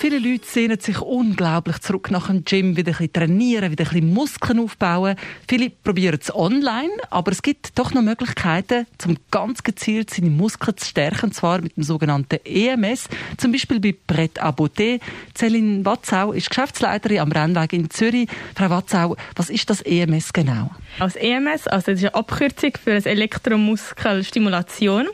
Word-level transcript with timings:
Viele 0.00 0.18
Leute 0.18 0.46
sehnen 0.46 0.80
sich 0.80 0.98
unglaublich 0.98 1.78
zurück 1.80 2.10
nach 2.10 2.28
dem 2.28 2.42
Gym, 2.46 2.74
wieder 2.74 2.92
ein 2.92 2.96
bisschen 2.96 3.12
trainieren, 3.12 3.70
wieder 3.70 3.84
ein 3.84 3.90
bisschen 3.90 4.14
Muskeln 4.14 4.58
aufbauen. 4.58 5.14
Viele 5.46 5.68
probieren 5.68 6.18
es 6.18 6.34
online, 6.34 6.88
aber 7.10 7.32
es 7.32 7.42
gibt 7.42 7.78
doch 7.78 7.92
noch 7.92 8.00
Möglichkeiten, 8.00 8.86
um 9.06 9.18
ganz 9.30 9.62
gezielt 9.62 10.08
seine 10.08 10.30
Muskeln 10.30 10.74
zu 10.78 10.88
stärken, 10.88 11.26
und 11.26 11.34
zwar 11.34 11.60
mit 11.60 11.76
dem 11.76 11.82
sogenannten 11.82 12.38
EMS, 12.46 13.10
zum 13.36 13.52
Beispiel 13.52 13.78
bei 13.78 13.94
Brett 14.06 14.42
à 14.42 14.56
Beauté. 14.56 15.00
Céline 15.36 15.84
Watzau 15.84 16.32
ist 16.32 16.48
Geschäftsleiterin 16.48 17.18
am 17.18 17.30
Rennweg 17.30 17.74
in 17.74 17.90
Zürich. 17.90 18.26
Frau 18.54 18.70
Watzau, 18.70 19.16
was 19.36 19.50
ist 19.50 19.68
das 19.68 19.82
EMS 19.82 20.32
genau? 20.32 20.70
Als 20.98 21.14
EMS, 21.16 21.66
also 21.66 21.92
das 21.92 22.00
ist 22.00 22.06
eine 22.06 22.14
Abkürzung 22.14 22.72
für 22.82 22.92
eine 22.92 23.04
Elektromuskelstimulation 23.04 25.08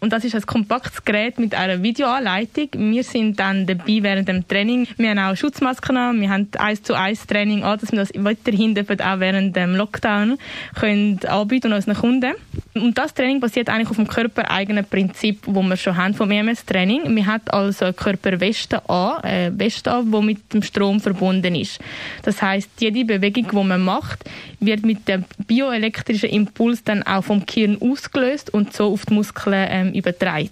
und 0.00 0.12
das 0.12 0.24
ist 0.24 0.34
ein 0.34 0.42
kompaktes 0.42 1.04
Gerät 1.04 1.38
mit 1.38 1.54
einer 1.54 1.80
Videoanleitung. 1.80 2.70
Wir 2.74 3.04
sind 3.04 3.38
dann 3.38 3.66
dabei 3.66 4.02
während 4.02 4.31
dem 4.32 4.48
Training. 4.48 4.86
Wir 4.96 5.10
haben 5.10 5.18
auch 5.18 5.36
Schutzmasken 5.36 5.96
an, 5.96 6.20
wir 6.20 6.30
haben 6.30 6.48
eins 6.58 6.82
zu 6.82 6.94
eins 6.94 7.26
Training 7.26 7.62
an, 7.62 7.78
dass 7.78 7.92
wir 7.92 7.98
das 7.98 8.10
weiterhin 8.16 8.78
auch 8.78 9.20
während 9.20 9.54
dem 9.56 9.74
Lockdown 9.74 10.38
können 10.78 11.20
anbieten 11.26 11.72
unseren 11.72 11.94
Kunden. 11.94 12.32
Und 12.74 12.96
das 12.96 13.14
Training 13.14 13.40
basiert 13.40 13.68
eigentlich 13.68 13.90
auf 13.90 13.96
dem 13.96 14.08
körpereigenen 14.08 14.84
Prinzip, 14.84 15.40
wo 15.46 15.62
wir 15.62 15.76
schon 15.76 15.96
haben 15.96 16.14
vom 16.14 16.30
EMS-Training. 16.30 17.14
Wir 17.14 17.26
hat 17.26 17.52
also 17.52 17.86
eine 17.86 17.94
Körperweste 17.94 18.88
an, 18.88 19.20
eine 19.22 19.58
Weste 19.58 19.92
an, 19.92 20.10
die 20.10 20.20
mit 20.20 20.52
dem 20.52 20.62
Strom 20.62 21.00
verbunden 21.00 21.54
ist. 21.54 21.80
Das 22.22 22.40
heißt, 22.40 22.70
jede 22.80 23.04
Bewegung, 23.04 23.48
die 23.50 23.68
man 23.68 23.82
macht, 23.82 24.24
wird 24.60 24.84
mit 24.84 25.06
dem 25.08 25.24
bioelektrischen 25.46 26.30
Impuls 26.30 26.82
dann 26.84 27.02
auch 27.02 27.24
vom 27.24 27.44
Gehirn 27.44 27.78
ausgelöst 27.80 28.52
und 28.54 28.72
so 28.72 28.92
auf 28.92 29.06
die 29.06 29.14
Muskeln 29.14 29.66
ähm, 29.68 29.92
übertragen. 29.92 30.50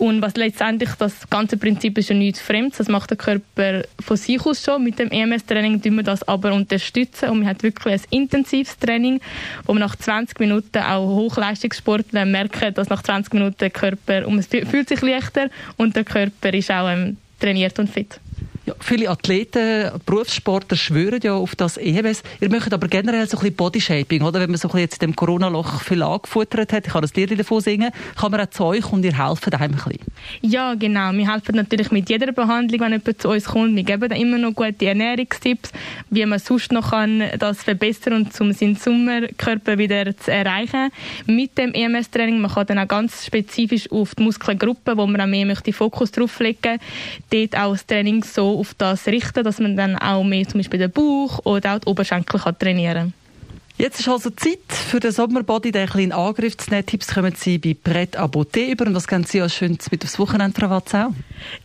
Und 0.00 0.22
was 0.22 0.34
letztendlich 0.34 0.88
das 0.98 1.28
ganze 1.28 1.58
Prinzip 1.58 1.98
ist 1.98 2.08
ja 2.08 2.16
nichts 2.16 2.40
Fremdes. 2.40 2.78
Das 2.78 2.88
macht 2.88 3.10
der 3.10 3.18
Körper 3.18 3.82
von 4.00 4.16
sich 4.16 4.40
aus 4.46 4.64
schon. 4.64 4.82
Mit 4.82 4.98
dem 4.98 5.10
EMS-Training 5.10 5.82
tun 5.82 5.96
wir 5.96 6.02
das 6.02 6.26
aber 6.26 6.54
unterstützen 6.54 7.28
und 7.28 7.40
man 7.40 7.48
hat 7.48 7.62
wirklich 7.62 7.92
ein 7.92 8.00
intensives 8.08 8.78
Training, 8.78 9.20
wo 9.66 9.74
man 9.74 9.80
nach 9.80 9.94
20 9.94 10.40
Minuten 10.40 10.78
auch 10.78 11.06
Hochleistungssportler 11.06 12.24
merken, 12.24 12.72
dass 12.72 12.88
nach 12.88 13.02
20 13.02 13.34
Minuten 13.34 13.58
der 13.60 13.68
Körper 13.68 14.26
und 14.26 14.38
es 14.38 14.46
fühlt 14.46 14.88
sich 14.88 15.02
leichter 15.02 15.50
und 15.76 15.94
der 15.94 16.04
Körper 16.04 16.54
ist 16.54 16.70
auch 16.70 16.88
ähm, 16.88 17.18
trainiert 17.38 17.78
und 17.78 17.90
fit. 17.90 18.20
Ja, 18.66 18.74
viele 18.78 19.08
Athleten, 19.08 19.90
Berufssportler 20.04 20.76
schwören 20.76 21.20
ja 21.22 21.34
auf 21.34 21.56
das 21.56 21.78
EMS. 21.78 22.22
Ihr 22.40 22.50
möchtet 22.50 22.74
aber 22.74 22.88
generell 22.88 23.26
so 23.26 23.38
ein 23.38 23.40
bisschen 23.40 23.56
Bodyshaping, 23.56 24.22
oder? 24.22 24.38
Wenn 24.38 24.50
man 24.50 24.58
so 24.58 24.68
ein 24.68 24.72
bisschen 24.72 24.80
jetzt 24.80 25.02
in 25.02 25.10
dem 25.10 25.16
Corona-Loch 25.16 25.80
viel 25.80 26.02
angefuttert 26.02 26.70
hat, 26.74 26.86
ich 26.86 26.92
kann 26.92 27.00
das 27.00 27.14
Lied 27.14 27.38
davon 27.38 27.62
singen, 27.62 27.90
kann 28.18 28.30
man 28.30 28.42
auch 28.42 28.50
zu 28.50 28.64
euch 28.64 28.92
und 28.92 29.02
ihr 29.02 29.16
helfen 29.16 29.50
daheim 29.50 29.70
ein 29.70 29.76
bisschen. 29.76 30.00
Ja, 30.42 30.74
genau. 30.74 31.10
Wir 31.12 31.32
helfen 31.32 31.56
natürlich 31.56 31.90
mit 31.90 32.10
jeder 32.10 32.32
Behandlung, 32.32 32.80
wenn 32.80 32.92
jemand 32.92 33.22
zu 33.22 33.30
uns 33.30 33.46
kommt. 33.46 33.74
Wir 33.76 33.82
geben 33.82 34.12
immer 34.12 34.36
noch 34.36 34.52
gute 34.52 34.86
Ernährungstipps, 34.86 35.72
wie 36.10 36.26
man 36.26 36.38
sonst 36.38 36.70
noch 36.70 36.90
kann 36.90 37.22
das 37.38 37.62
verbessern 37.62 38.12
und 38.12 38.40
um 38.42 38.52
seinen 38.52 38.76
Sommerkörper 38.76 39.78
wieder 39.78 40.14
zu 40.18 40.30
erreichen. 40.30 40.90
Mit 41.24 41.56
dem 41.56 41.72
EMS-Training, 41.72 42.38
man 42.40 42.50
kann 42.50 42.66
dann 42.66 42.78
auch 42.80 42.88
ganz 42.88 43.24
spezifisch 43.24 43.90
auf 43.90 44.14
die 44.14 44.22
Muskelgruppe, 44.22 44.98
wo 44.98 45.06
man 45.06 45.22
auch 45.22 45.26
mehr 45.26 45.46
möchte, 45.46 45.72
Fokus 45.72 46.12
drauf 46.12 46.38
legen, 46.40 46.78
dort 47.30 47.56
auch 47.56 47.72
das 47.72 47.86
Training 47.86 48.22
so 48.22 48.49
auf 48.58 48.74
das 48.74 49.06
richten, 49.06 49.44
dass 49.44 49.60
man 49.60 49.76
dann 49.76 49.96
auch 49.96 50.24
mehr 50.24 50.46
zum 50.46 50.60
Beispiel 50.60 50.80
den 50.80 50.90
Bauch 50.90 51.44
oder 51.44 51.76
auch 51.76 51.78
die 51.78 51.88
Oberschenkel 51.88 52.40
trainieren 52.58 53.12
kann. 53.12 53.19
Jetzt 53.80 53.98
ist 53.98 54.08
also 54.10 54.28
Zeit 54.28 54.58
für 54.68 55.00
den 55.00 55.10
Sommerbody, 55.10 55.72
den 55.72 55.88
kleinen 55.88 56.12
Angriff 56.12 56.54
zu 56.58 56.68
nehmen. 56.68 56.84
Tipps 56.84 57.14
kommen 57.14 57.34
Sie 57.34 57.56
bei 57.56 57.74
Brett 57.82 58.14
à 58.18 58.28
Beauté 58.30 58.70
über. 58.70 58.86
Und 58.86 58.94
was 58.94 59.08
können 59.08 59.24
Sie 59.24 59.42
auch 59.42 59.48
schön 59.48 59.78
mit 59.90 60.04
aufs 60.04 60.18
Wochenende, 60.18 60.60
Frau 60.60 60.68
Watzau? 60.68 61.14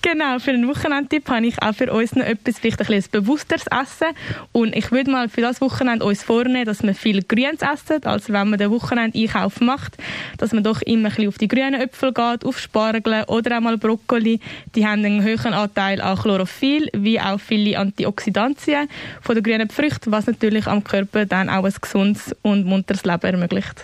Genau, 0.01 0.39
für 0.39 0.53
den 0.53 0.65
Wochenendtipp 0.65 1.27
habe 1.27 1.47
ich 1.47 1.61
auch 1.61 1.75
für 1.75 1.91
uns 1.91 2.15
noch 2.15 2.23
etwas, 2.23 2.57
vielleicht 2.59 2.79
ein 2.79 2.87
bisschen 2.87 3.11
bewussteres 3.11 3.65
Essen. 3.67 4.15
Und 4.53 4.73
ich 4.77 4.93
würde 4.93 5.11
mal 5.11 5.27
für 5.27 5.41
das 5.41 5.59
Wochenende 5.59 6.05
uns 6.05 6.23
vornehmen, 6.23 6.63
dass 6.63 6.83
wir 6.83 6.95
viel 6.95 7.21
Grünes 7.21 7.59
essen. 7.61 8.05
Also 8.05 8.31
wenn 8.31 8.49
man 8.49 8.59
den 8.59 8.71
Wochenendeinkauf 8.71 9.59
macht, 9.59 9.97
dass 10.37 10.53
man 10.53 10.63
doch 10.63 10.81
immer 10.83 11.09
ein 11.09 11.15
bisschen 11.15 11.27
auf 11.27 11.37
die 11.37 11.49
grünen 11.49 11.73
Äpfel 11.73 12.13
geht, 12.13 12.45
auf 12.45 12.57
Spargel 12.57 13.25
oder 13.27 13.57
auch 13.57 13.61
mal 13.61 13.77
Brokkoli. 13.77 14.39
Die 14.73 14.87
haben 14.87 15.03
einen 15.03 15.21
höheren 15.21 15.53
Anteil 15.53 15.99
an 15.99 16.17
Chlorophyll, 16.17 16.89
wie 16.93 17.19
auch 17.19 17.41
viele 17.41 17.77
Antioxidantien 17.77 18.87
von 19.19 19.35
den 19.35 19.43
grünen 19.43 19.69
Früchten, 19.69 20.13
was 20.13 20.27
natürlich 20.27 20.65
am 20.65 20.81
Körper 20.81 21.25
dann 21.25 21.49
auch 21.49 21.65
ein 21.65 21.73
gesundes 21.81 22.04
gesundes 22.13 22.35
und 22.41 22.65
munteres 22.65 23.03
Leben 23.03 23.25
ermöglicht. 23.25 23.83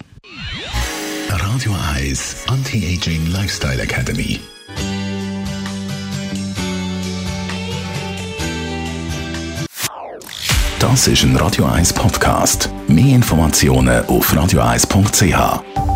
Radio 1.29 1.75
1 1.95 2.45
Anti-Aging 2.47 3.31
Lifestyle 3.31 3.81
Academy. 3.81 4.39
Das 10.79 11.07
ist 11.07 11.23
ein 11.23 11.35
Radio 11.35 11.65
1 11.65 11.93
Podcast. 11.93 12.69
Mehr 12.87 13.15
Informationen 13.15 14.03
auf 14.07 14.33
radio1.ch. 14.33 15.90